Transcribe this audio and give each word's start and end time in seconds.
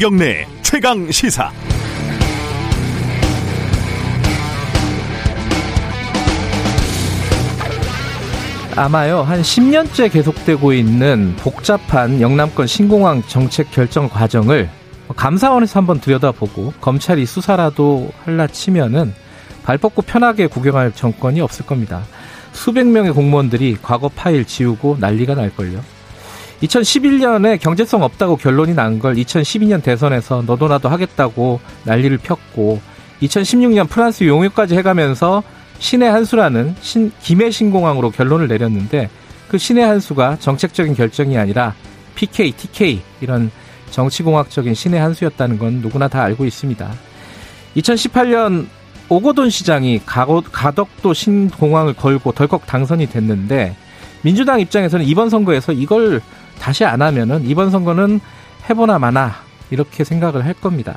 김경래 0.00 0.46
최강 0.62 1.10
시사. 1.10 1.52
아마요 8.76 9.20
한 9.20 9.42
10년째 9.42 10.10
계속되고 10.10 10.72
있는 10.72 11.36
복잡한 11.36 12.22
영남권 12.22 12.66
신공항 12.66 13.22
정책 13.24 13.70
결정 13.72 14.08
과정을 14.08 14.70
감사원에서 15.14 15.80
한번 15.80 16.00
들여다보고 16.00 16.72
검찰이 16.80 17.26
수사라도 17.26 18.10
할라 18.24 18.46
치면은 18.46 19.12
발 19.64 19.76
뻗고 19.76 20.00
편하게 20.00 20.46
구경할 20.46 20.92
정권이 20.92 21.42
없을 21.42 21.66
겁니다. 21.66 22.04
수백 22.52 22.86
명의 22.86 23.12
공무원들이 23.12 23.76
과거 23.82 24.08
파일 24.08 24.46
지우고 24.46 24.96
난리가 24.98 25.34
날걸요. 25.34 25.99
2011년에 26.62 27.58
경제성 27.60 28.02
없다고 28.02 28.36
결론이 28.36 28.74
난 28.74 28.98
걸 28.98 29.14
2012년 29.14 29.82
대선에서 29.82 30.42
너도 30.46 30.68
나도 30.68 30.88
하겠다고 30.88 31.60
난리를 31.84 32.18
폈고 32.18 32.80
2016년 33.22 33.88
프랑스 33.88 34.24
용유까지 34.24 34.76
해가면서 34.76 35.42
신의 35.78 36.10
한수라는 36.10 36.74
신, 36.80 37.12
김해 37.22 37.50
신공항으로 37.50 38.10
결론을 38.10 38.48
내렸는데 38.48 39.08
그 39.48 39.56
신의 39.58 39.84
한수가 39.84 40.36
정책적인 40.40 40.94
결정이 40.94 41.38
아니라 41.38 41.74
PK, 42.14 42.52
TK 42.52 43.00
이런 43.20 43.50
정치공학적인 43.90 44.74
신의 44.74 45.00
한수였다는 45.00 45.58
건 45.58 45.74
누구나 45.80 46.08
다 46.08 46.22
알고 46.22 46.44
있습니다. 46.44 46.90
2018년 47.76 48.66
오고돈 49.08 49.50
시장이 49.50 50.00
가덕도 50.04 51.14
신공항을 51.14 51.94
걸고 51.94 52.32
덜컥 52.32 52.66
당선이 52.66 53.06
됐는데 53.08 53.74
민주당 54.22 54.60
입장에서는 54.60 55.04
이번 55.06 55.30
선거에서 55.30 55.72
이걸 55.72 56.20
다시 56.60 56.84
안 56.84 57.02
하면은 57.02 57.46
이번 57.46 57.70
선거는 57.70 58.20
해보나 58.68 58.98
마나 58.98 59.34
이렇게 59.70 60.04
생각을 60.04 60.44
할 60.44 60.54
겁니다. 60.54 60.96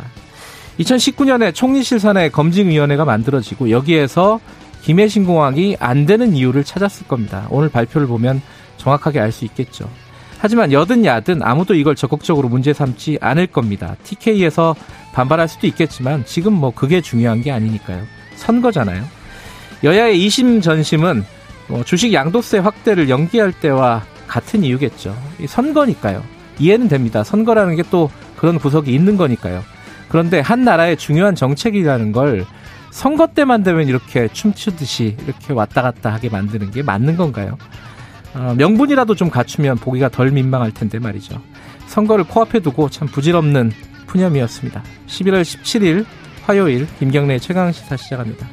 2019년에 0.80 1.54
총리실 1.54 2.00
산하의 2.00 2.32
검증위원회가 2.32 3.06
만들어지고 3.06 3.70
여기에서 3.70 4.40
김해신 4.82 5.26
공항이 5.26 5.78
안 5.80 6.06
되는 6.06 6.36
이유를 6.36 6.64
찾았을 6.64 7.08
겁니다. 7.08 7.48
오늘 7.50 7.70
발표를 7.70 8.08
보면 8.08 8.42
정확하게 8.78 9.20
알 9.20 9.32
수 9.32 9.46
있겠죠. 9.46 9.90
하지만 10.40 10.74
여든 10.74 11.06
야든 11.06 11.42
아무도 11.42 11.74
이걸 11.74 11.96
적극적으로 11.96 12.50
문제 12.50 12.74
삼지 12.74 13.18
않을 13.22 13.48
겁니다. 13.48 13.96
TK에서 14.04 14.76
반발할 15.14 15.48
수도 15.48 15.68
있겠지만 15.68 16.26
지금 16.26 16.52
뭐 16.54 16.72
그게 16.72 17.00
중요한 17.00 17.42
게 17.42 17.50
아니니까요. 17.52 18.04
선거잖아요. 18.36 19.06
여야의 19.86 20.22
이심 20.22 20.60
전심은 20.60 21.24
뭐 21.68 21.86
주식 21.86 22.12
양도세 22.12 22.58
확대를 22.58 23.10
연기할 23.10 23.54
때와 23.54 24.04
같은 24.28 24.64
이유겠죠. 24.64 25.16
선거니까요. 25.48 26.24
이해는 26.60 26.88
됩니다. 26.88 27.24
선거라는 27.24 27.76
게 27.76 27.84
또 27.90 28.10
그런 28.38 28.60
구석이 28.60 28.94
있는 28.94 29.16
거니까요. 29.18 29.64
그런데 30.10 30.40
한 30.40 30.64
나라의 30.64 30.98
중요한 30.98 31.34
정책이라는 31.34 32.12
걸 32.12 32.46
선거 32.92 33.28
때만 33.28 33.64
되면 33.64 33.88
이렇게 33.88 34.28
춤추듯이 34.28 35.18
이렇게 35.26 35.54
왔다 35.54 35.82
갔다 35.82 36.12
하게 36.14 36.30
만드는 36.30 36.72
게 36.72 36.84
맞는 36.84 37.16
건가요? 37.18 37.58
어, 38.36 38.54
명분이라도 38.58 39.16
좀 39.16 39.30
갖추면 39.30 39.78
보기가 39.78 40.10
덜 40.10 40.32
민망할 40.32 40.72
텐데 40.72 41.00
말이죠. 41.00 41.42
선거를 41.88 42.26
코앞에 42.26 42.60
두고 42.60 42.90
참 42.90 43.08
부질없는 43.08 43.72
푸념이었습니다. 44.08 44.84
11월 45.08 45.42
17일 45.42 46.06
화요일 46.44 46.88
김경래 47.00 47.40
최강 47.40 47.72
시사 47.72 47.96
시작합니다. 47.96 48.48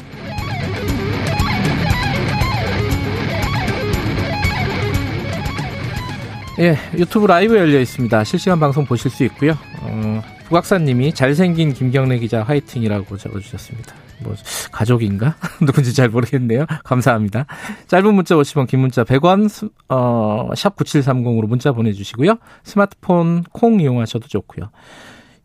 예, 6.61 6.77
유튜브 6.93 7.27
라이브 7.27 7.57
열려 7.57 7.81
있습니다. 7.81 8.23
실시간 8.25 8.61
방송 8.61 8.85
보실 8.85 9.11
수 9.11 9.25
있고요. 9.25 9.53
어, 9.81 10.23
부각사님이 10.45 11.15
잘생긴 11.15 11.73
김경래 11.73 12.19
기자 12.19 12.43
화이팅이라고 12.43 13.17
적어주셨습니다. 13.17 13.95
뭐 14.23 14.35
가족인가 14.71 15.37
누군지 15.65 15.95
잘 15.95 16.11
모르겠네요. 16.11 16.67
감사합니다. 16.85 17.47
짧은 17.87 18.13
문자 18.13 18.35
50원, 18.35 18.69
긴 18.69 18.81
문자 18.81 19.05
100원, 19.05 19.71
어, 19.89 20.51
샵 20.55 20.77
9730으로 20.77 21.47
문자 21.47 21.73
보내주시고요. 21.73 22.37
스마트폰 22.63 23.43
콩 23.53 23.81
이용하셔도 23.81 24.29
좋고요. 24.29 24.71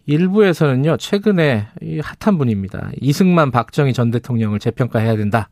일부에서는요 0.07 0.97
최근에 0.97 1.67
핫한 2.19 2.38
분입니다. 2.38 2.90
이승만, 3.00 3.51
박정희 3.51 3.94
전 3.94 4.11
대통령을 4.11 4.59
재평가해야 4.59 5.16
된다. 5.16 5.50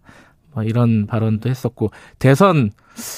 뭐 0.54 0.64
이런 0.64 1.08
발언도 1.08 1.50
했었고 1.50 1.92
대선 2.20 2.72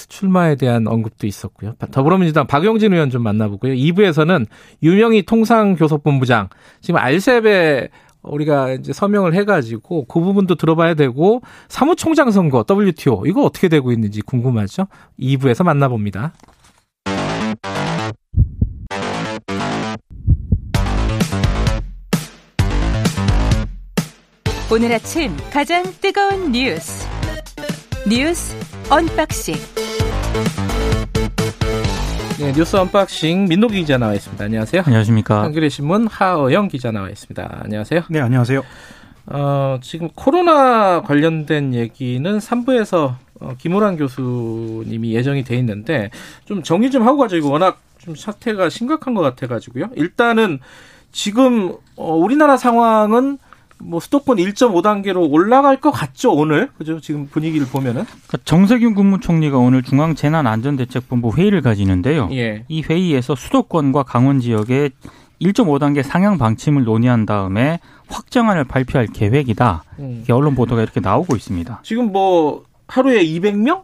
출마에 0.08 0.56
대한 0.56 0.88
언급도 0.88 1.28
있었고요. 1.28 1.74
더불어민주당 1.91 2.47
박용진 2.47 2.94
의원 2.94 3.09
좀 3.09 3.24
만나보고요. 3.24 3.74
2부에서는 3.74 4.46
유명희 4.84 5.24
통상교섭본부장 5.24 6.50
지금 6.81 7.00
알셉에 7.00 7.90
우리가 8.22 8.74
이제 8.74 8.94
서명을 8.94 9.34
해가지고 9.35 10.06
그 10.06 10.19
부분도 10.19 10.56
들어봐야 10.56 10.96
되고 10.96 11.41
사무총장 11.68 12.31
선거 12.31 12.66
WTO 12.69 13.25
이거 13.28 13.44
어떻게 13.44 13.69
되고 13.69 13.91
있는지 13.91 14.22
궁금하죠? 14.22 14.88
2부에서 15.19 15.64
만나봅니다. 15.64 16.34
오늘 24.72 24.91
아침 24.91 25.31
가장 25.53 25.84
뜨거운 26.02 26.52
뉴스 26.52 27.08
뉴스 28.09 28.56
unboxing. 28.90 29.56
네, 32.40 32.53
뉴스 32.53 32.75
unboxing 32.76 33.46
민동기 33.46 33.80
기자 33.79 33.97
나와 33.97 34.13
있습니다. 34.13 34.44
안녕하세요. 34.46 34.84
안녕하십니까. 34.85 35.41
한겨레 35.44 35.69
신문 35.69 36.07
하어영 36.07 36.68
기자 36.68 36.91
나와 36.91 37.09
있습니다. 37.09 37.62
안녕하세요. 37.63 38.01
네, 38.09 38.19
안녕하세요. 38.19 38.62
어, 39.28 39.79
지금 39.81 40.09
코로나 40.16 41.01
관련된 41.01 41.73
얘기는 41.73 42.38
3부에서 42.38 43.16
어, 43.40 43.53
김호란 43.57 43.97
교수님이 43.97 45.16
예정이 45.16 45.44
돼 45.44 45.56
있는데 45.57 46.12
좀 46.46 46.62
정리 46.62 46.91
좀 46.91 47.07
하고 47.07 47.17
가죠. 47.17 47.38
이거 47.38 47.50
워낙 47.50 47.81
좀 47.97 48.16
사태가 48.16 48.69
심각한 48.69 49.16
것 49.16 49.22
같아가지고요. 49.22 49.90
일단은 49.96 50.59
지금 51.12 51.73
어, 51.96 52.13
우리나라 52.13 52.56
상황은 52.56 53.40
뭐 53.80 54.00
수도권 54.00 54.38
1.5단계로 54.38 55.31
올라갈 55.31 55.80
것 55.80 55.91
같죠 55.91 56.31
오늘 56.31 56.69
그죠 56.78 57.00
지금 57.00 57.28
분위기를 57.28 57.68
보면은 57.68 58.06
그러니까 58.06 58.38
정세균 58.46 58.96
국무총리가 58.96 59.58
오늘 59.58 59.84
중앙 59.84 60.16
재난안전대책본부 60.16 61.34
회의를 61.36 61.62
가지는데요. 61.62 62.30
예. 62.31 62.64
이 62.68 62.81
회의에서 62.81 63.35
수도권과 63.35 64.03
강원 64.03 64.40
지역에 64.40 64.90
1.5단계 65.41 66.02
상향 66.03 66.38
방침을 66.38 66.84
논의한 66.84 67.25
다음에 67.25 67.80
확정안을 68.08 68.64
발표할 68.66 69.08
계획이다. 69.08 69.84
음. 70.00 70.24
언론 70.31 70.56
보도가 70.56 70.81
이렇게 70.81 71.00
나오고 71.00 71.35
있습니다. 71.35 71.81
지금 71.84 72.12
뭐 72.12 72.64
하루에 72.88 73.24
200명 73.24 73.84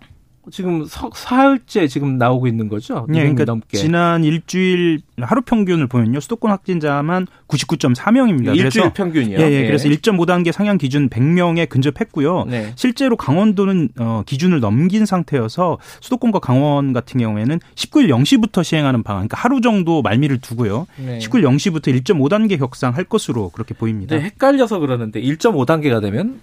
지금 0.51 0.85
사흘째 0.85 1.87
지금 1.87 2.17
나오고 2.17 2.47
있는 2.47 2.67
거죠? 2.67 3.05
네, 3.09 3.19
그러니까 3.19 3.45
넘게. 3.45 3.77
지난 3.77 4.23
일주일 4.23 5.01
하루 5.19 5.41
평균을 5.41 5.87
보면요. 5.87 6.19
수도권 6.19 6.51
확진자만 6.51 7.27
99.4명입니다. 7.47 8.55
일주일 8.55 8.69
그래서 8.69 8.93
평균이요. 8.93 9.39
예, 9.39 9.43
예, 9.43 9.51
예. 9.51 9.65
그래서 9.65 9.87
1.5단계 9.89 10.51
상향 10.51 10.77
기준 10.77 11.09
100명에 11.09 11.69
근접했고요. 11.69 12.45
네. 12.45 12.73
실제로 12.75 13.15
강원도는 13.15 13.89
어, 13.99 14.23
기준을 14.25 14.59
넘긴 14.59 15.05
상태여서 15.05 15.77
수도권과 16.01 16.39
강원 16.39 16.93
같은 16.93 17.19
경우에는 17.19 17.59
19일 17.75 18.09
0시부터 18.09 18.63
시행하는 18.63 19.03
방안, 19.03 19.27
그러니까 19.27 19.37
하루 19.37 19.61
정도 19.61 20.01
말미를 20.01 20.39
두고요. 20.39 20.87
네. 20.97 21.19
19일 21.19 21.43
0시부터 21.43 22.03
1.5단계 22.03 22.59
격상할 22.59 23.05
것으로 23.05 23.49
그렇게 23.49 23.73
보입니다. 23.73 24.15
네, 24.15 24.23
헷갈려서 24.23 24.79
그러는데 24.79 25.21
1.5단계가 25.21 26.01
되면 26.01 26.39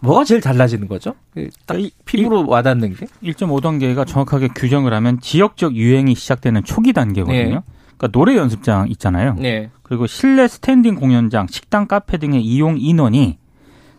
뭐가 0.00 0.24
제일 0.24 0.40
달라지는 0.40 0.88
거죠? 0.88 1.14
그딱 1.34 1.78
피부로 2.04 2.46
와닿는 2.46 2.94
게? 2.94 3.06
1.5단계가 3.22 4.06
정확하게 4.06 4.48
규정을 4.48 4.92
하면 4.94 5.20
지역적 5.20 5.74
유행이 5.74 6.14
시작되는 6.14 6.64
초기 6.64 6.92
단계거든요. 6.92 7.54
네. 7.56 7.60
그러니까 7.96 8.08
노래 8.12 8.36
연습장 8.36 8.88
있잖아요. 8.88 9.34
네. 9.38 9.70
그리고 9.82 10.06
실내 10.06 10.46
스탠딩 10.46 10.94
공연장, 10.94 11.46
식당, 11.48 11.86
카페 11.86 12.18
등의 12.18 12.42
이용 12.42 12.76
인원이 12.78 13.38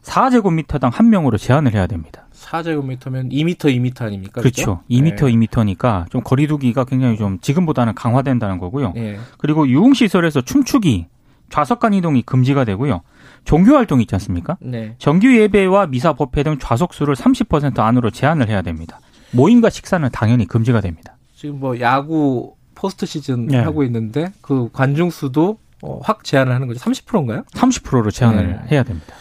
4제곱미터당 0.03 0.91
한 0.91 1.09
명으로 1.09 1.37
제한을 1.37 1.73
해야 1.73 1.85
됩니다. 1.87 2.27
4제곱미터면 2.33 3.31
2m, 3.31 3.57
2m 3.57 4.01
아닙니까? 4.01 4.41
그렇죠. 4.41 4.63
그렇죠? 4.63 4.83
2m, 4.89 5.03
네. 5.03 5.47
2m니까 5.75 6.09
좀 6.09 6.21
거리두기가 6.23 6.85
굉장히 6.85 7.17
좀 7.17 7.39
지금보다는 7.39 7.95
강화된다는 7.95 8.57
거고요. 8.59 8.93
네. 8.95 9.19
그리고 9.37 9.67
유흥시설에서 9.67 10.41
춤추기, 10.41 11.07
좌석간 11.49 11.93
이동이 11.93 12.21
금지가 12.21 12.63
되고요. 12.63 13.01
종교 13.43 13.75
활동 13.75 14.01
있지 14.01 14.15
않습니까? 14.15 14.57
네. 14.61 14.95
정규 14.97 15.35
예배와 15.35 15.87
미사 15.87 16.13
법회 16.13 16.43
등 16.43 16.57
좌석수를 16.59 17.15
30% 17.15 17.79
안으로 17.79 18.09
제한을 18.11 18.49
해야 18.49 18.61
됩니다. 18.61 18.99
모임과 19.31 19.69
식사는 19.69 20.07
당연히 20.11 20.45
금지가 20.45 20.81
됩니다. 20.81 21.17
지금 21.35 21.59
뭐 21.59 21.79
야구 21.79 22.55
포스트 22.75 23.05
시즌 23.05 23.47
네. 23.47 23.57
하고 23.59 23.83
있는데 23.83 24.31
그 24.41 24.69
관중 24.71 25.09
수도 25.09 25.57
어, 25.81 25.99
확 26.03 26.23
제한을 26.23 26.53
하는 26.53 26.67
거죠. 26.67 26.79
30%인가요? 26.79 27.43
30%로 27.51 28.11
제한을 28.11 28.47
네. 28.47 28.59
해야 28.71 28.83
됩니다. 28.83 29.13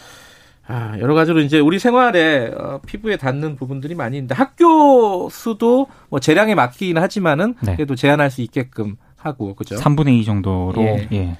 아, 0.67 0.95
여러 0.99 1.15
가지로 1.15 1.39
이제 1.39 1.59
우리 1.59 1.79
생활에 1.79 2.51
어, 2.55 2.79
피부에 2.85 3.17
닿는 3.17 3.55
부분들이 3.55 3.95
많이 3.95 4.17
있는데 4.17 4.35
학교 4.35 5.27
수도 5.31 5.87
뭐 6.09 6.19
재량에 6.19 6.53
맡기긴 6.53 6.97
하지만은 6.97 7.55
네. 7.61 7.75
그래도 7.75 7.95
제한할 7.95 8.29
수 8.29 8.41
있게끔 8.41 8.95
하고 9.17 9.55
그죠? 9.55 9.75
3분의 9.75 10.19
2 10.19 10.25
정도로 10.25 10.81
예. 10.81 11.07
예. 11.11 11.37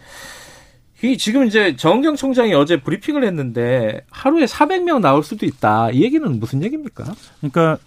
이 1.01 1.17
지금 1.17 1.47
이제 1.47 1.75
정경 1.75 2.15
총장이 2.15 2.53
어제 2.53 2.81
브리핑을 2.81 3.23
했는데 3.23 4.01
하루에 4.09 4.45
400명 4.45 4.99
나올 4.99 5.23
수도 5.23 5.45
있다. 5.45 5.91
이 5.91 6.03
얘기는 6.03 6.39
무슨 6.39 6.61
얘기입니까? 6.61 7.05
그러니까 7.39 7.77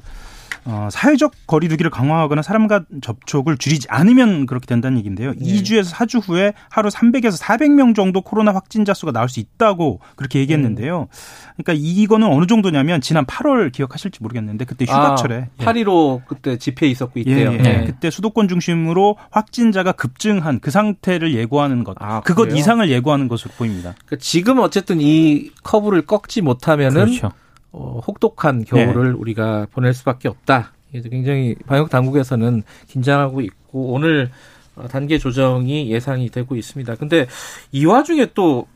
어, 0.64 0.88
사회적 0.90 1.32
거리두기를 1.46 1.90
강화하거나 1.90 2.42
사람과 2.42 2.84
접촉을 3.00 3.56
줄이지 3.58 3.88
않으면 3.90 4.46
그렇게 4.46 4.66
된다는 4.66 4.98
얘기인데요. 4.98 5.32
네. 5.36 5.44
2주에서 5.44 5.92
4주 5.92 6.26
후에 6.26 6.52
하루 6.70 6.88
300에서 6.88 7.40
400명 7.42 7.94
정도 7.94 8.20
코로나 8.20 8.54
확진자 8.54 8.94
수가 8.94 9.12
나올 9.12 9.28
수 9.28 9.40
있다고 9.40 10.00
그렇게 10.16 10.38
얘기했는데요. 10.40 11.08
그러니까 11.56 11.72
이거는 11.76 12.28
어느 12.28 12.46
정도냐면 12.46 13.00
지난 13.00 13.26
8월 13.26 13.72
기억하실지 13.72 14.22
모르겠는데 14.22 14.64
그때 14.64 14.84
휴가철에 14.84 15.48
아, 15.58 15.64
8.15 15.64 16.22
그때 16.26 16.56
집회 16.58 16.86
있었고 16.86 17.18
있대요. 17.20 17.52
예, 17.52 17.54
예. 17.54 17.62
네. 17.62 17.84
그때 17.84 18.10
수도권 18.10 18.48
중심으로 18.48 19.16
확진자가 19.30 19.92
급증한 19.92 20.60
그 20.60 20.70
상태를 20.70 21.34
예고하는 21.34 21.84
것. 21.84 21.96
아, 22.00 22.20
그것 22.20 22.44
그래요? 22.44 22.56
이상을 22.56 22.88
예고하는 22.88 23.28
것으로 23.28 23.52
보입니다. 23.56 23.94
그러니까 24.06 24.16
지금 24.20 24.58
어쨌든 24.60 25.00
이 25.00 25.50
커브를 25.62 26.02
꺾지 26.02 26.42
못하면은 26.42 27.06
그렇죠. 27.06 27.32
어, 27.72 28.00
혹독한 28.06 28.64
겨울을 28.64 29.12
네. 29.12 29.18
우리가 29.18 29.66
보낼 29.72 29.94
수밖에 29.94 30.28
없다. 30.28 30.72
굉장히 30.92 31.54
방역 31.66 31.88
당국에서는 31.88 32.62
긴장하고 32.88 33.40
있고 33.40 33.92
오늘 33.92 34.30
어, 34.76 34.86
단계 34.88 35.18
조정이 35.18 35.90
예상이 35.90 36.28
되고 36.28 36.54
있습니다. 36.54 36.94
근데 36.96 37.26
이 37.72 37.84
와중에 37.84 38.28
또 38.34 38.66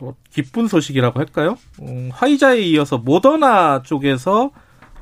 어, 0.00 0.14
기쁜 0.30 0.66
소식이라고 0.66 1.18
할까요? 1.18 1.56
음, 1.82 2.10
화이자에 2.12 2.60
이어서 2.62 2.98
모더나 2.98 3.82
쪽에서 3.82 4.50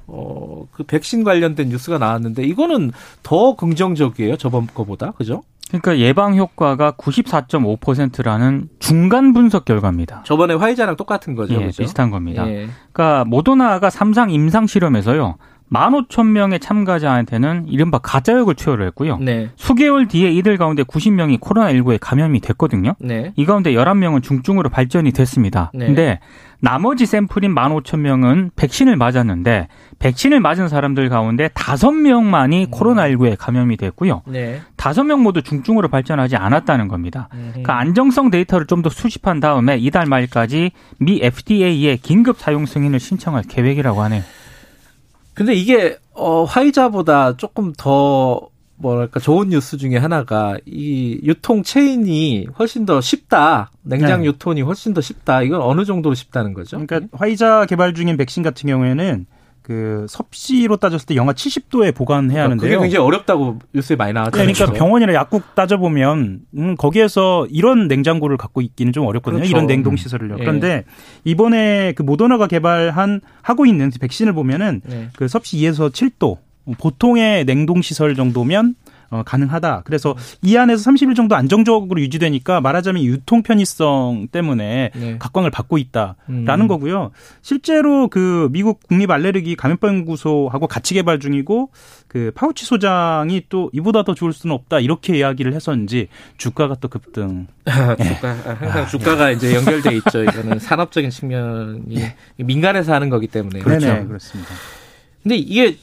어, 0.06 0.66
그 0.72 0.82
백신 0.82 1.24
관련된 1.24 1.68
뉴스가 1.68 1.98
나왔는데 1.98 2.42
이거는 2.44 2.90
더 3.22 3.54
긍정적이에요. 3.56 4.36
저번 4.36 4.66
거보다. 4.66 5.12
그죠? 5.12 5.42
그러니까 5.70 5.98
예방 5.98 6.36
효과가 6.36 6.92
94.5%라는 6.92 8.68
중간 8.80 9.32
분석 9.32 9.64
결과입니다. 9.64 10.22
저번에 10.24 10.54
화이자랑 10.54 10.96
똑같은 10.96 11.34
거죠. 11.34 11.54
예, 11.54 11.58
그렇죠? 11.58 11.82
비슷한 11.82 12.10
겁니다. 12.10 12.46
예. 12.48 12.68
그러니까 12.92 13.24
모더나가 13.24 13.88
삼상 13.88 14.30
임상 14.30 14.66
실험에서요. 14.66 15.36
15,000명의 15.72 16.60
참가자한테는 16.60 17.66
이른바 17.68 17.98
가짜역을 17.98 18.54
투여를 18.54 18.86
했고요. 18.88 19.18
네. 19.20 19.50
수개월 19.56 20.08
뒤에 20.08 20.30
이들 20.32 20.56
가운데 20.56 20.82
90명이 20.82 21.38
코로나19에 21.40 21.98
감염이 22.00 22.40
됐거든요. 22.40 22.94
네. 22.98 23.32
이 23.36 23.44
가운데 23.46 23.72
11명은 23.72 24.22
중증으로 24.22 24.68
발전이 24.68 25.12
됐습니다. 25.12 25.70
네. 25.72 25.86
근데 25.86 26.18
나머지 26.62 27.06
샘플인 27.06 27.54
15,000명은 27.54 28.50
백신을 28.56 28.96
맞았는데 28.96 29.68
백신을 29.98 30.40
맞은 30.40 30.68
사람들 30.68 31.08
가운데 31.08 31.48
5명만이 31.48 32.66
음. 32.66 32.70
코로나19에 32.70 33.36
감염이 33.38 33.76
됐고요. 33.76 34.22
네. 34.26 34.60
5명 34.76 35.20
모두 35.22 35.40
중증으로 35.42 35.88
발전하지 35.88 36.36
않았다는 36.36 36.88
겁니다. 36.88 37.28
음. 37.32 37.52
그 37.62 37.70
안정성 37.70 38.30
데이터를 38.30 38.66
좀 38.66 38.80
더 38.80 38.88
수집한 38.88 39.40
다음에 39.40 39.76
이달 39.76 40.06
말까지 40.06 40.70
미 41.00 41.20
FDA에 41.22 41.96
긴급 41.96 42.38
사용 42.38 42.64
승인을 42.64 42.98
신청할 42.98 43.42
계획이라고 43.46 44.00
하네요. 44.04 44.22
근데 45.40 45.54
이게 45.54 45.96
어 46.12 46.44
화이자보다 46.44 47.38
조금 47.38 47.72
더 47.72 48.50
뭐랄까 48.76 49.20
좋은 49.20 49.48
뉴스 49.48 49.78
중에 49.78 49.96
하나가 49.96 50.58
이 50.66 51.18
유통 51.22 51.62
체인이 51.62 52.48
훨씬 52.58 52.84
더 52.84 53.00
쉽다. 53.00 53.70
냉장 53.80 54.20
네. 54.20 54.26
유통이 54.26 54.60
훨씬 54.60 54.92
더 54.92 55.00
쉽다. 55.00 55.40
이건 55.40 55.62
어느 55.62 55.86
정도로 55.86 56.14
쉽다는 56.14 56.52
거죠? 56.52 56.78
그러니까 56.78 57.16
화이자 57.16 57.64
개발 57.64 57.94
중인 57.94 58.18
백신 58.18 58.42
같은 58.42 58.68
경우에는 58.68 59.24
그 59.62 60.06
섭씨로 60.08 60.78
따졌을 60.78 61.06
때 61.06 61.16
영하 61.16 61.32
70도에 61.32 61.94
보관해야 61.94 62.44
그러니까 62.44 62.44
하는데요. 62.44 62.70
그게 62.70 62.80
굉장히 62.80 63.06
어렵다고 63.06 63.58
뉴스에 63.74 63.96
많이 63.96 64.12
나왔잖아요. 64.12 64.46
네, 64.46 64.52
그러니까 64.52 64.78
병원이나 64.78 65.14
약국 65.14 65.54
따져보면 65.54 66.40
음, 66.56 66.76
거기에서 66.76 67.46
이런 67.50 67.86
냉장고를 67.86 68.36
갖고 68.36 68.60
있기는 68.60 68.92
좀 68.92 69.06
어렵거든요. 69.06 69.40
그렇죠. 69.40 69.50
이런 69.50 69.66
냉동 69.66 69.96
시설을요. 69.96 70.34
음. 70.34 70.38
그런데 70.38 70.84
이번에 71.24 71.92
그 71.94 72.02
모더나가 72.02 72.46
개발한 72.46 73.20
하고 73.42 73.66
있는 73.66 73.90
백신을 74.00 74.32
보면은 74.32 74.80
네. 74.84 75.08
그 75.16 75.28
섭씨 75.28 75.58
2에서 75.58 75.90
7도 75.90 76.38
보통의 76.78 77.44
냉동 77.44 77.82
시설 77.82 78.14
정도면 78.14 78.74
어, 79.10 79.22
가능하다. 79.24 79.82
그래서 79.84 80.16
이 80.42 80.56
안에서 80.56 80.90
30일 80.90 81.16
정도 81.16 81.34
안정적으로 81.34 82.00
유지되니까 82.00 82.60
말하자면 82.60 83.02
유통 83.02 83.42
편의성 83.42 84.28
때문에 84.30 84.90
네. 84.94 85.16
각광을 85.18 85.50
받고 85.50 85.78
있다라는 85.78 86.16
음. 86.28 86.68
거고요. 86.68 87.10
실제로 87.42 88.08
그 88.08 88.48
미국 88.52 88.86
국립 88.86 89.10
알레르기 89.10 89.56
감염병 89.56 90.00
연구소하고 90.00 90.66
같이 90.66 90.94
개발 90.94 91.18
중이고 91.18 91.70
그 92.08 92.32
파우치 92.34 92.64
소장이 92.64 93.44
또 93.48 93.70
이보다 93.72 94.04
더 94.04 94.14
좋을 94.14 94.32
수는 94.32 94.54
없다 94.54 94.80
이렇게 94.80 95.16
이야기를 95.16 95.54
해서인지 95.54 96.08
주가가 96.36 96.76
또 96.80 96.88
급등. 96.88 97.46
주가 97.66 97.96
네. 97.96 98.14
항상 98.14 98.82
아, 98.82 98.86
주가가 98.86 99.30
예. 99.30 99.34
이제 99.34 99.54
연결돼 99.54 99.96
있죠. 99.96 100.22
이거는 100.22 100.58
산업적인 100.58 101.10
측면이 101.10 101.96
예. 101.96 102.14
민간에서 102.36 102.92
하는 102.94 103.10
거기 103.10 103.26
때문에 103.26 103.60
그렇죠. 103.60 103.86
네네, 103.86 104.06
그렇습니다. 104.06 104.50
근데 105.22 105.36
이게 105.36 105.76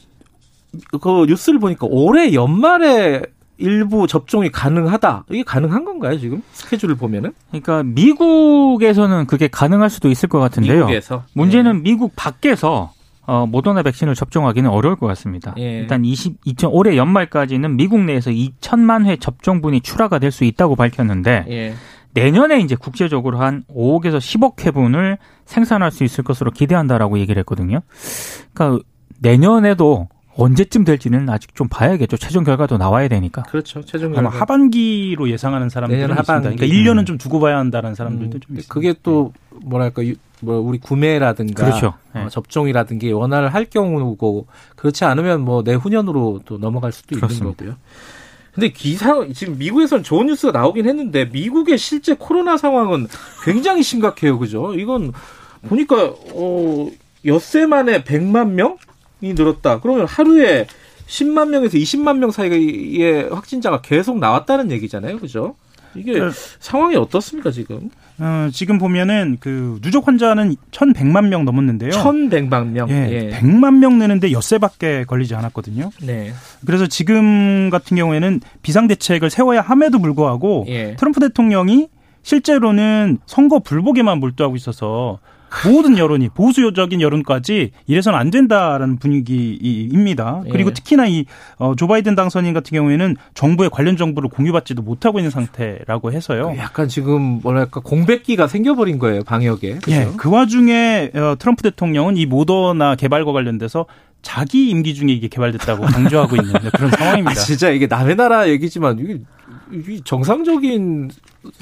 그 1.00 1.26
뉴스를 1.28 1.58
보니까 1.58 1.86
올해 1.90 2.32
연말에 2.34 3.22
일부 3.58 4.06
접종이 4.06 4.50
가능하다. 4.50 5.24
이게 5.30 5.42
가능한 5.42 5.84
건가요, 5.84 6.18
지금? 6.18 6.42
스케줄을 6.52 6.94
보면은? 6.94 7.32
그러니까 7.48 7.82
미국에서는 7.82 9.26
그게 9.26 9.48
가능할 9.48 9.90
수도 9.90 10.08
있을 10.08 10.28
것 10.28 10.38
같은데요. 10.38 10.86
미국에서. 10.86 11.24
문제는 11.32 11.76
네. 11.76 11.82
미국 11.82 12.12
밖에서 12.14 12.92
어, 13.26 13.46
모더나 13.46 13.82
백신을 13.82 14.14
접종하기는 14.14 14.70
어려울 14.70 14.96
것 14.96 15.06
같습니다. 15.08 15.54
예. 15.58 15.80
일단 15.80 16.02
20, 16.04 16.36
2000, 16.46 16.70
올해 16.72 16.96
연말까지는 16.96 17.76
미국 17.76 18.00
내에서 18.00 18.30
2천만 18.30 19.04
회 19.04 19.16
접종분이 19.16 19.80
출하가 19.82 20.18
될 20.18 20.30
수 20.30 20.44
있다고 20.44 20.76
밝혔는데 20.76 21.44
예. 21.48 21.74
내년에 22.14 22.60
이제 22.60 22.74
국제적으로 22.74 23.38
한 23.38 23.64
5억에서 23.70 24.16
10억 24.18 24.64
회분을 24.64 25.18
생산할 25.44 25.90
수 25.90 26.04
있을 26.04 26.24
것으로 26.24 26.50
기대한다라고 26.50 27.18
얘기를 27.18 27.38
했거든요. 27.40 27.80
그러니까 28.54 28.82
내년에도 29.20 30.08
언제쯤 30.38 30.84
될지는 30.84 31.28
아직 31.28 31.54
좀 31.54 31.68
봐야겠죠. 31.68 32.16
최종 32.16 32.44
결과도 32.44 32.78
나와야 32.78 33.08
되니까. 33.08 33.42
그렇죠. 33.42 33.82
최종 33.84 34.12
결과. 34.12 34.28
아마 34.30 34.40
하반기로 34.40 35.28
예상하는 35.30 35.68
사람들이 35.68 36.00
있습니다. 36.00 36.40
그러니까 36.40 36.64
1년은 36.66 37.06
좀 37.06 37.18
두고 37.18 37.40
봐야 37.40 37.58
한다는 37.58 37.94
사람들도 37.96 38.38
음, 38.38 38.40
좀 38.40 38.56
있습니다. 38.56 38.72
그게 38.72 38.94
또 39.02 39.32
뭐랄까 39.64 40.02
뭐 40.40 40.60
우리 40.60 40.78
구매라든가 40.78 41.64
그렇죠. 41.64 41.94
네. 42.14 42.22
어, 42.22 42.28
접종이라든가 42.28 43.08
원활을 43.16 43.52
할 43.52 43.64
경우고 43.64 44.46
그렇지 44.76 45.04
않으면 45.04 45.40
뭐 45.40 45.62
내후년으로 45.62 46.42
또 46.44 46.58
넘어갈 46.58 46.92
수도 46.92 47.16
그렇습니다. 47.16 47.44
있는 47.44 47.56
거고요. 47.56 47.76
근데 48.54 48.70
기사 48.70 49.26
지금 49.34 49.58
미국에서는 49.58 50.04
좋은 50.04 50.26
뉴스가 50.26 50.56
나오긴 50.56 50.88
했는데 50.88 51.26
미국의 51.26 51.78
실제 51.78 52.14
코로나 52.14 52.56
상황은 52.56 53.08
굉장히 53.44 53.82
심각해요. 53.82 54.38
그죠? 54.38 54.74
이건 54.74 55.12
보니까 55.68 56.12
어 56.34 56.88
엿새 57.24 57.66
만에 57.66 58.04
100만 58.04 58.50
명? 58.50 58.76
이 59.20 59.34
늘었다. 59.34 59.80
그러면 59.80 60.06
하루에 60.06 60.66
10만 61.06 61.48
명에서 61.48 61.78
20만 61.78 62.18
명 62.18 62.30
사이의 62.30 63.30
확진자가 63.30 63.80
계속 63.80 64.18
나왔다는 64.18 64.70
얘기잖아요. 64.70 65.18
그죠? 65.18 65.56
이게 65.94 66.12
네. 66.12 66.30
상황이 66.60 66.96
어떻습니까, 66.96 67.50
지금? 67.50 67.90
어, 68.18 68.48
지금 68.52 68.78
보면은 68.78 69.38
그 69.40 69.78
누적 69.80 70.06
환자는 70.06 70.56
1,100만 70.70 71.28
명 71.28 71.44
넘었는데요. 71.44 71.90
1,100만 71.90 72.68
명. 72.68 72.90
예, 72.90 73.08
예. 73.10 73.30
100만 73.30 73.78
명 73.78 73.98
내는데 73.98 74.32
엿새밖에 74.32 75.04
걸리지 75.04 75.34
않았거든요. 75.34 75.90
네. 76.02 76.32
그래서 76.66 76.86
지금 76.86 77.70
같은 77.70 77.96
경우에는 77.96 78.40
비상 78.62 78.88
대책을 78.88 79.30
세워야 79.30 79.60
함에도 79.60 79.98
불구하고 79.98 80.66
예. 80.68 80.96
트럼프 80.96 81.20
대통령이 81.20 81.88
실제로는 82.22 83.18
선거 83.26 83.60
불복에만 83.60 84.18
몰두하고 84.18 84.56
있어서 84.56 85.20
모든 85.66 85.98
여론이 85.98 86.30
보수적인 86.30 87.00
여론까지 87.00 87.70
이래서는 87.86 88.18
안 88.18 88.30
된다라는 88.30 88.98
분위기입니다. 88.98 90.42
예. 90.46 90.50
그리고 90.50 90.72
특히나 90.72 91.06
이조 91.06 91.26
어, 91.58 91.74
바이든 91.74 92.14
당선인 92.14 92.52
같은 92.54 92.74
경우에는 92.76 93.16
정부의 93.34 93.70
관련 93.70 93.96
정보를 93.96 94.28
공유받지도 94.30 94.82
못하고 94.82 95.18
있는 95.18 95.30
상태라고 95.30 96.12
해서요. 96.12 96.54
약간 96.58 96.88
지금 96.88 97.40
뭐랄까 97.42 97.80
공백기가 97.80 98.46
생겨버린 98.46 98.98
거예요 98.98 99.24
방역에. 99.24 99.78
그렇죠? 99.78 99.90
예. 99.92 100.08
그 100.16 100.30
와중에 100.30 101.10
어, 101.14 101.34
트럼프 101.38 101.62
대통령은 101.62 102.16
이 102.16 102.26
모더나 102.26 102.96
개발과 102.96 103.32
관련돼서 103.32 103.86
자기 104.22 104.68
임기 104.70 104.94
중에 104.94 105.12
이게 105.12 105.28
개발됐다고 105.28 105.84
강조하고 105.84 106.36
있는 106.36 106.52
그런 106.74 106.90
상황입니다. 106.90 107.40
아, 107.40 107.44
진짜 107.44 107.70
이게 107.70 107.86
남의 107.86 108.16
나라 108.16 108.48
얘기지만 108.48 108.98
이게 108.98 109.20
정상적인 110.04 111.10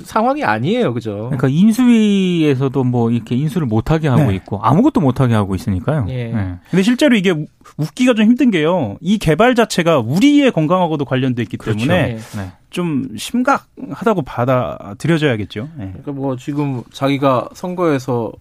상황이 0.04 0.42
아니에요, 0.44 0.94
그죠? 0.94 1.30
그러니까 1.30 1.48
인수위에서도 1.48 2.84
뭐 2.84 3.10
이렇게 3.10 3.34
인수를 3.36 3.66
못하게 3.66 4.08
하고 4.08 4.30
네. 4.30 4.36
있고 4.36 4.60
아무것도 4.62 5.00
못하게 5.00 5.34
하고 5.34 5.54
있으니까요. 5.54 6.06
예. 6.08 6.28
네. 6.28 6.54
근데 6.70 6.82
실제로 6.82 7.16
이게 7.16 7.34
웃기가 7.76 8.14
좀 8.14 8.26
힘든 8.26 8.50
게요. 8.50 8.96
이 9.00 9.18
개발 9.18 9.54
자체가 9.54 9.98
우리의 9.98 10.50
건강하고도 10.52 11.04
관련돼 11.04 11.42
있기 11.42 11.56
그렇죠. 11.56 11.78
때문에 11.78 12.14
네. 12.16 12.18
네. 12.36 12.52
좀 12.70 13.08
심각하다고 13.16 14.22
받아들여져야겠죠. 14.22 15.68
네. 15.76 15.86
그러니까 15.88 16.12
뭐 16.12 16.36
지금 16.36 16.82
자기가 16.92 17.48
선거에서 17.54 18.32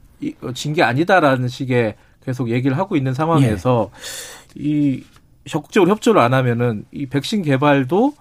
진 0.53 0.73
게 0.73 0.81
아니다라는 0.83 1.47
식의 1.47 1.95
계속 2.25 2.49
얘기를 2.49 2.77
하고 2.77 2.95
있는 2.95 3.13
상황에서 3.13 3.91
예. 4.59 4.63
이 4.63 5.03
적극적으로 5.47 5.91
협조를 5.91 6.19
안 6.21 6.33
하면은 6.33 6.85
이 6.91 7.05
백신 7.05 7.43
개발도 7.43 8.13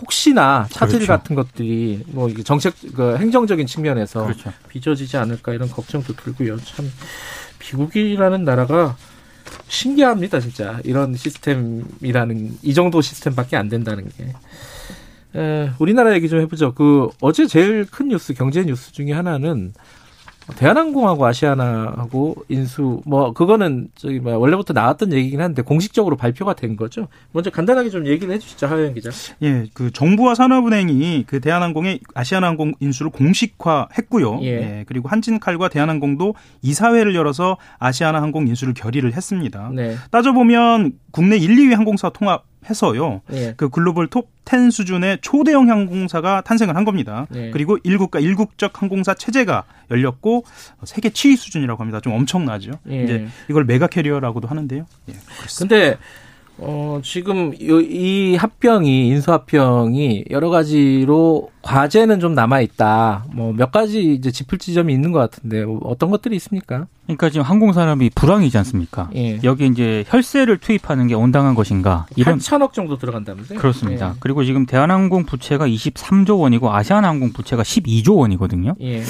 혹시나 0.00 0.66
차질 0.70 1.00
그렇죠. 1.00 1.12
같은 1.12 1.36
것들이 1.36 2.04
뭐 2.08 2.32
정책 2.44 2.74
그 2.94 3.16
행정적인 3.16 3.66
측면에서 3.66 4.24
그렇죠. 4.24 4.52
빚어지지 4.68 5.16
않을까 5.16 5.52
이런 5.54 5.68
걱정도 5.68 6.14
들고요. 6.14 6.58
참 6.58 6.90
미국이라는 7.60 8.44
나라가 8.44 8.96
신기합니다, 9.68 10.40
진짜. 10.40 10.80
이런 10.84 11.14
시스템이라는 11.14 12.58
이 12.62 12.74
정도 12.74 13.00
시스템밖에 13.00 13.56
안 13.56 13.68
된다는 13.68 14.08
게. 14.08 14.34
에, 15.38 15.70
우리나라 15.78 16.14
얘기 16.14 16.28
좀 16.28 16.40
해보죠. 16.40 16.74
그 16.74 17.08
어제 17.20 17.46
제일 17.46 17.84
큰 17.84 18.08
뉴스 18.08 18.34
경제 18.34 18.64
뉴스 18.64 18.92
중에 18.92 19.12
하나는 19.12 19.72
대한항공하고 20.56 21.26
아시아나하고 21.26 22.36
인수 22.48 23.00
뭐 23.04 23.32
그거는 23.32 23.88
저기 23.94 24.18
뭐 24.18 24.36
원래부터 24.36 24.72
나왔던 24.72 25.12
얘기긴 25.12 25.40
한데 25.40 25.62
공식적으로 25.62 26.16
발표가 26.16 26.54
된 26.54 26.76
거죠. 26.76 27.08
먼저 27.32 27.50
간단하게 27.50 27.90
좀 27.90 28.06
얘기를 28.06 28.32
해주시죠, 28.34 28.66
하영 28.66 28.94
기자. 28.94 29.10
예, 29.42 29.66
그 29.74 29.90
정부와 29.90 30.34
산업은행이 30.34 31.24
그 31.26 31.40
대한항공의 31.40 32.00
아시아나항공 32.14 32.74
인수를 32.80 33.10
공식화했고요. 33.10 34.40
예. 34.42 34.46
예. 34.46 34.84
그리고 34.86 35.08
한진칼과 35.08 35.68
대한항공도 35.68 36.34
이사회를 36.62 37.14
열어서 37.14 37.56
아시아나항공 37.78 38.48
인수를 38.48 38.74
결의를 38.74 39.14
했습니다. 39.14 39.70
네. 39.74 39.96
따져 40.10 40.32
보면 40.32 40.92
국내 41.10 41.36
1, 41.36 41.56
2위 41.56 41.74
항공사 41.74 42.10
통합 42.10 42.44
해서요. 42.68 43.22
예. 43.32 43.54
그 43.56 43.68
글로벌 43.68 44.08
톱 44.08 44.28
10 44.48 44.70
수준의 44.72 45.18
초대형 45.20 45.68
항공사가 45.68 46.40
탄생을 46.40 46.74
한 46.74 46.84
겁니다. 46.84 47.26
예. 47.34 47.50
그리고 47.50 47.76
1국가 47.78 48.22
1국적 48.22 48.70
항공사 48.74 49.14
체제가 49.14 49.64
열렸고 49.90 50.44
세계 50.84 51.10
7위 51.10 51.36
수준이라고 51.36 51.80
합니다. 51.80 52.00
좀 52.00 52.14
엄청나죠. 52.14 52.72
예. 52.90 53.04
이제 53.04 53.28
이걸 53.50 53.64
mega 53.64 53.86
carrier라고도 53.86 54.48
하는데요. 54.48 54.86
예. 55.10 55.12
그런데 55.56 55.98
어, 56.58 57.00
지금 57.04 57.52
이 57.54 58.36
합병이, 58.36 59.08
인수 59.08 59.32
합병이 59.32 60.24
여러 60.30 60.50
가지로 60.50 61.50
과제는 61.68 62.20
좀 62.20 62.34
남아 62.34 62.60
있다. 62.60 63.26
뭐 63.34 63.52
몇 63.52 63.72
가지 63.72 64.14
이제 64.14 64.30
짚을 64.30 64.58
지점이 64.58 64.92
있는 64.92 65.10
것 65.12 65.18
같은데 65.18 65.64
어떤 65.82 66.10
것들이 66.10 66.36
있습니까? 66.36 66.86
그러니까 67.06 67.30
지금 67.30 67.44
항공 67.44 67.72
산업이 67.72 68.10
불황이지 68.14 68.56
않습니까? 68.58 69.08
예. 69.16 69.40
여기 69.42 69.66
이제 69.66 70.04
혈세를 70.08 70.58
투입하는 70.58 71.06
게 71.06 71.14
온당한 71.14 71.54
것인가? 71.54 72.06
이런 72.16 72.38
8천억 72.38 72.74
정도 72.74 72.98
들어간다면서요? 72.98 73.58
그렇습니다. 73.58 74.10
예. 74.14 74.18
그리고 74.20 74.44
지금 74.44 74.66
대한항공 74.66 75.24
부채가 75.24 75.66
23조 75.66 76.40
원이고 76.40 76.72
아시아나항공 76.72 77.32
부채가 77.32 77.62
12조 77.62 78.18
원이거든요. 78.18 78.74
예. 78.82 79.02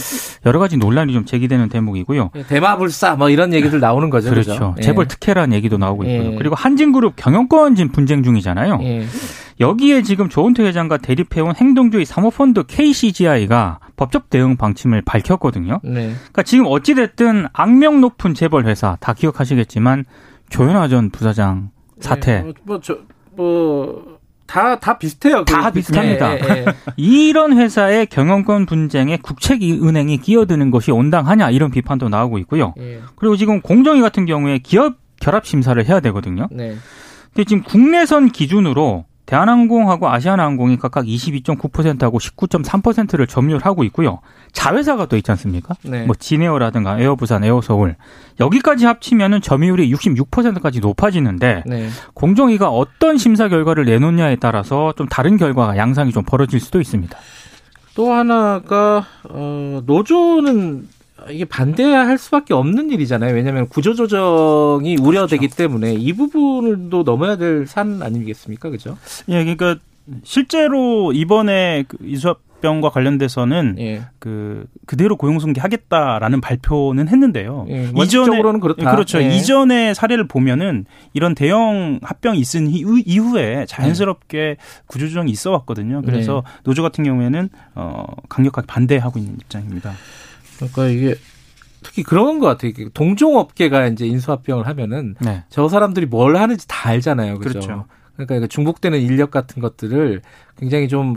여러 0.47 0.61
가지 0.61 0.77
논란이 0.77 1.13
좀 1.13 1.25
제기되는 1.25 1.69
대목이고요. 1.69 2.31
예, 2.37 2.43
대마불사 2.45 3.17
뭐 3.17 3.31
이런 3.31 3.53
얘기들 3.53 3.81
나오는 3.81 4.09
거죠. 4.11 4.31
그렇죠. 4.31 4.55
그렇죠? 4.55 4.75
재벌 4.81 5.09
특혜라는 5.09 5.57
얘기도 5.57 5.77
나오고 5.77 6.05
있고요. 6.05 6.33
예. 6.33 6.37
그리고 6.37 6.55
한진그룹 6.55 7.15
경영권 7.17 7.75
진 7.75 7.91
분쟁 7.91 8.23
중이잖아요. 8.23 8.79
예. 9.61 9.65
여기에 9.65 10.03
지금 10.03 10.29
조은태 10.29 10.65
회장과 10.65 10.99
대립해온 10.99 11.55
행동주의 11.57 12.05
사모펀드 12.05 12.65
KCGI가 12.67 13.81
법적 13.97 14.31
대응 14.31 14.57
방침을 14.57 15.03
밝혔거든요. 15.03 15.81
네. 15.83 16.15
그러니까 16.15 16.43
지금 16.43 16.67
어찌됐든 16.67 17.47
악명 17.53 18.01
높은 18.01 18.35
재벌 18.35 18.67
회사 18.67 18.97
다 19.01 19.13
기억하시겠지만 19.13 20.05
조현아 20.51 20.89
전 20.89 21.11
부사장 21.11 21.71
사태. 22.01 22.43
네, 22.43 22.53
뭐, 22.63 22.81
저, 22.81 22.99
뭐, 23.37 24.19
다, 24.47 24.79
다 24.79 24.99
비슷해요. 24.99 25.45
다 25.45 25.71
비슷합니다. 25.71 26.37
네, 26.37 26.41
네, 26.41 26.65
이런 26.97 27.59
회사의 27.59 28.07
경영권 28.07 28.67
분쟁에 28.67 29.19
국책은행이 29.19 30.19
끼어드는 30.19 30.71
것이 30.71 30.91
온당하냐 30.91 31.51
이런 31.51 31.71
비판도 31.71 32.09
나오고 32.09 32.39
있고요. 32.39 32.75
예. 32.79 33.01
그리고 33.17 33.37
지금 33.37 33.61
공정위 33.61 34.01
같은 34.01 34.25
경우에 34.25 34.59
기업 34.59 34.97
결합 35.21 35.47
심사를 35.47 35.85
해야 35.85 36.01
되거든요. 36.01 36.49
네. 36.51 36.77
근데 37.35 37.45
지금 37.45 37.63
국내선 37.63 38.31
기준으로 38.31 39.05
대한항공하고 39.29 40.09
아시아나항공이 40.09 40.79
각각 40.79 41.05
22.9%하고 41.05 42.19
19.3%를 42.19 43.27
점유하고 43.27 43.85
있고요. 43.85 44.21
자회사가 44.53 45.05
또 45.05 45.19
있지 45.19 45.31
않습니까? 45.31 45.75
네. 45.83 46.07
뭐 46.07 46.15
진에어라든가 46.19 46.99
에어부산, 46.99 47.45
에어서울 47.45 47.97
여기까지 48.41 48.87
합치면은 48.87 49.43
점유율이 49.43 49.93
66%까지 49.93 50.81
높아지는데 50.81 51.63
네. 51.67 51.89
공정위가 52.15 52.71
어떤 52.71 53.19
심사 53.19 53.49
결과를 53.49 53.85
내놓냐에 53.85 54.37
따라서 54.37 54.95
좀 54.97 55.07
다른 55.09 55.37
결과가 55.37 55.77
양상이 55.77 56.11
좀 56.11 56.25
벌어질 56.25 56.59
수도 56.59 56.81
있습니다. 56.81 57.15
또 57.95 58.13
하나가 58.15 59.05
어 59.29 59.83
노조는 59.85 60.89
이게 61.31 61.45
반대할 61.45 62.17
수밖에 62.19 62.55
없는 62.55 62.91
일이잖아요. 62.91 63.35
왜냐하면 63.35 63.69
구조조정이 63.69 64.97
우려되기 64.97 65.47
그렇죠. 65.49 65.57
때문에 65.57 65.95
이 65.95 66.13
부분도 66.13 67.03
넘어야 67.03 67.37
될 67.37 67.67
산 67.67 68.03
아니겠습니까, 68.03 68.71
그죠? 68.71 68.97
예, 69.29 69.45
그러니까 69.45 69.77
실제로 70.23 71.13
이번에 71.13 71.85
그 71.87 71.99
이수합병과 72.03 72.91
관련돼서는 72.91 73.77
예. 73.79 74.03
그 74.19 74.65
그대로 74.87 75.17
고용승계 75.17 75.61
하겠다라는 75.61 76.41
발표는 76.41 77.09
했는데요. 77.09 77.67
예, 77.69 77.91
이전에는 77.95 78.61
그렇다. 78.61 78.91
그렇죠. 78.91 79.21
예. 79.23 79.29
이전의 79.29 79.95
사례를 79.95 80.27
보면은 80.29 80.87
이런 81.13 81.35
대형 81.35 81.99
합병이 82.03 82.39
있은 82.39 82.69
이후에 82.71 83.67
자연스럽게 83.69 84.57
구조조정이 84.87 85.31
있어 85.31 85.51
왔거든요. 85.51 86.01
그래서 86.03 86.43
네. 86.47 86.61
노조 86.65 86.83
같은 86.83 87.05
경우에는 87.05 87.51
어 87.75 88.05
강력하게 88.31 88.67
반대하고 88.67 89.19
있는 89.19 89.35
입장입니다. 89.35 89.93
그러니까 90.59 90.87
이게 90.87 91.15
특히 91.83 92.03
그런 92.03 92.39
것 92.39 92.47
같아요. 92.47 92.73
동종업계가 92.93 93.87
이제 93.87 94.07
인수합병을 94.07 94.67
하면은 94.67 95.15
네. 95.21 95.45
저 95.49 95.69
사람들이 95.69 96.07
뭘 96.07 96.37
하는지 96.37 96.67
다 96.67 96.89
알잖아요. 96.91 97.39
그죠? 97.39 97.61
그렇죠. 97.61 97.87
그러니까 98.17 98.47
중복되는 98.49 99.01
인력 99.01 99.31
같은 99.31 99.63
것들을 99.63 100.23
굉장히 100.59 100.89
좀 100.89 101.17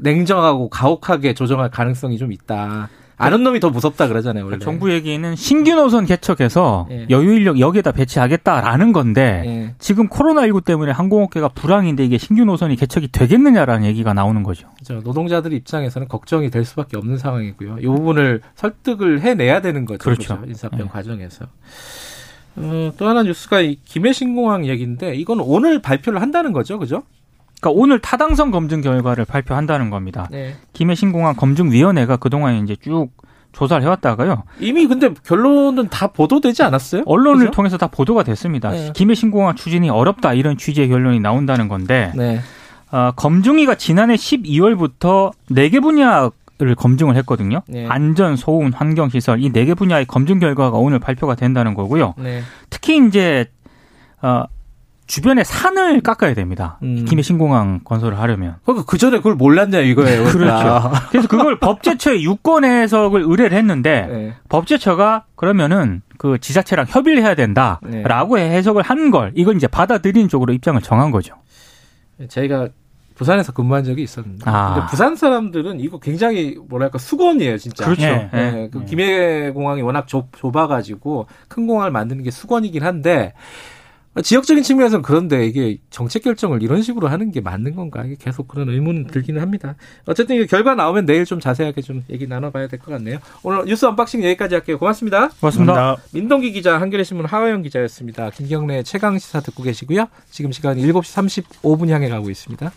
냉정하고 0.00 0.68
가혹하게 0.68 1.34
조정할 1.34 1.70
가능성이 1.70 2.18
좀 2.18 2.32
있다. 2.32 2.88
아는 3.22 3.42
놈이 3.44 3.60
더 3.60 3.70
무섭다 3.70 4.08
그러잖아요. 4.08 4.44
원래. 4.44 4.58
정부 4.58 4.92
얘기는 4.92 5.36
신규 5.36 5.74
노선 5.74 6.06
개척해서 6.06 6.88
예. 6.90 7.06
여유 7.10 7.34
인력 7.34 7.60
여기에다 7.60 7.92
배치하겠다라는 7.92 8.92
건데 8.92 9.42
예. 9.46 9.74
지금 9.78 10.08
코로나19 10.08 10.64
때문에 10.64 10.92
항공업계가 10.92 11.48
불황인데 11.48 12.04
이게 12.04 12.18
신규 12.18 12.44
노선이 12.44 12.76
개척이 12.76 13.08
되겠느냐라는 13.08 13.86
얘기가 13.86 14.12
나오는 14.12 14.42
거죠. 14.42 14.68
그렇죠. 14.84 15.02
노동자들 15.04 15.52
입장에서는 15.52 16.08
걱정이 16.08 16.50
될 16.50 16.64
수밖에 16.64 16.96
없는 16.96 17.18
상황이고요. 17.18 17.78
이 17.80 17.86
부분을 17.86 18.40
설득을 18.54 19.20
해내야 19.20 19.60
되는 19.60 19.84
거죠. 19.84 19.98
그렇죠. 19.98 20.36
그렇죠? 20.36 20.48
인사병 20.48 20.80
예. 20.80 20.84
과정에서. 20.84 21.46
어, 22.56 22.92
또 22.98 23.08
하나 23.08 23.22
뉴스가 23.22 23.62
김해 23.84 24.12
신공항 24.12 24.66
얘기인데 24.66 25.14
이건 25.14 25.40
오늘 25.40 25.80
발표를 25.80 26.20
한다는 26.20 26.52
거죠, 26.52 26.78
그죠? 26.78 27.02
그러니까 27.62 27.80
오늘 27.80 28.00
타당성 28.00 28.50
검증 28.50 28.80
결과를 28.80 29.24
발표한다는 29.24 29.88
겁니다. 29.88 30.26
네. 30.32 30.56
김해 30.72 30.96
신공항 30.96 31.36
검증위원회가 31.36 32.16
그동안 32.16 32.56
이제 32.64 32.74
쭉 32.82 33.10
조사를 33.52 33.82
해왔다가요. 33.84 34.42
이미 34.58 34.86
근데 34.88 35.10
결론은 35.24 35.88
다 35.88 36.08
보도되지 36.08 36.64
않았어요? 36.64 37.04
언론을 37.06 37.46
그죠? 37.46 37.50
통해서 37.52 37.76
다 37.78 37.86
보도가 37.86 38.24
됐습니다. 38.24 38.70
네. 38.70 38.90
김해 38.94 39.14
신공항 39.14 39.54
추진이 39.54 39.88
어렵다 39.90 40.34
이런 40.34 40.56
취지의 40.58 40.88
결론이 40.88 41.20
나온다는 41.20 41.68
건데 41.68 42.12
네. 42.16 42.40
어, 42.90 43.12
검증위가 43.14 43.76
지난해 43.76 44.16
12월부터 44.16 45.32
4개 45.50 45.80
분야 45.80 46.30
를 46.58 46.74
검증을 46.76 47.16
했거든요. 47.16 47.62
네. 47.66 47.86
안전, 47.88 48.36
소음, 48.36 48.72
환경, 48.72 49.08
시설 49.08 49.40
이 49.42 49.48
네 49.50 49.64
개 49.64 49.74
분야의 49.74 50.04
검증 50.06 50.38
결과가 50.38 50.76
오늘 50.78 50.98
발표가 51.00 51.34
된다는 51.34 51.74
거고요. 51.74 52.14
네. 52.18 52.42
특히 52.70 53.04
이제 53.04 53.46
어, 54.20 54.44
주변에 55.12 55.44
산을 55.44 56.00
깎아야 56.00 56.32
됩니다. 56.32 56.78
음. 56.82 57.04
김해 57.04 57.20
신공항 57.20 57.80
건설을 57.84 58.18
하려면. 58.18 58.56
그러니까 58.64 58.86
그 58.86 58.96
전에 58.96 59.18
그걸 59.18 59.34
몰랐냐 59.34 59.80
이거예요. 59.80 60.24
그렇죠. 60.32 60.90
그래서 61.10 61.28
그걸 61.28 61.58
법제처에 61.58 62.22
유권 62.22 62.64
해석을 62.64 63.20
의뢰를 63.20 63.58
했는데 63.58 64.06
네. 64.10 64.34
법제처가 64.48 65.26
그러면은 65.36 66.00
그 66.16 66.38
지자체랑 66.40 66.86
협의를 66.88 67.22
해야 67.22 67.34
된다라고 67.34 68.36
네. 68.36 68.50
해석을 68.52 68.82
한 68.82 69.10
걸 69.10 69.32
이걸 69.34 69.56
이제 69.56 69.66
받아들인 69.66 70.28
쪽으로 70.28 70.54
입장을 70.54 70.80
정한 70.80 71.10
거죠. 71.10 71.34
저희가 72.28 72.68
부산에서 73.14 73.52
근무한 73.52 73.84
적이 73.84 74.04
있었는데 74.04 74.44
아. 74.48 74.74
근데 74.74 74.86
부산 74.88 75.14
사람들은 75.16 75.80
이거 75.80 75.98
굉장히 75.98 76.56
뭐랄까 76.70 76.96
수건이에요 76.96 77.58
진짜. 77.58 77.84
그렇죠. 77.84 78.00
네. 78.06 78.30
네. 78.32 78.68
그 78.72 78.86
김해 78.86 79.50
공항이 79.50 79.82
워낙 79.82 80.08
좁, 80.08 80.28
좁아가지고 80.38 81.26
큰 81.48 81.66
공항을 81.66 81.90
만드는 81.90 82.22
게 82.24 82.30
수건이긴 82.30 82.82
한데 82.82 83.34
지역적인 84.20 84.62
측면에서는 84.62 85.02
그런데 85.02 85.46
이게 85.46 85.78
정책 85.88 86.22
결정을 86.24 86.62
이런 86.62 86.82
식으로 86.82 87.08
하는 87.08 87.30
게 87.30 87.40
맞는 87.40 87.74
건가? 87.74 88.04
이게 88.04 88.16
계속 88.18 88.46
그런 88.46 88.68
의문은 88.68 89.06
들기는 89.06 89.40
합니다. 89.40 89.74
어쨌든 90.04 90.36
이 90.36 90.46
결과 90.46 90.74
나오면 90.74 91.06
내일 91.06 91.24
좀 91.24 91.40
자세하게 91.40 91.80
좀 91.80 92.04
얘기 92.10 92.26
나눠봐야 92.26 92.66
될 92.68 92.78
것 92.78 92.90
같네요. 92.92 93.18
오늘 93.42 93.64
뉴스 93.64 93.86
unboxing 93.86 94.22
여기까지 94.22 94.54
할게요. 94.56 94.78
고맙습니다. 94.78 95.28
고맙습니다. 95.40 95.72
고맙습니다. 95.72 96.08
민동기 96.12 96.52
기자, 96.52 96.78
한겨레신문 96.80 97.24
하어영 97.26 97.62
기자였습니다. 97.62 98.30
김경래 98.30 98.82
최강 98.82 99.18
시사 99.18 99.40
듣고 99.40 99.62
계시고요. 99.62 100.06
지금 100.30 100.52
시간 100.52 100.76
7시 100.76 101.52
35분 101.62 101.88
향해 101.88 102.08
가고 102.08 102.28
있습니다. 102.28 102.70